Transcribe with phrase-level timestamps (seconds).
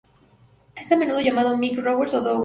[0.75, 2.39] Es a menudo llamado "Mick Rogers", o "Dodger".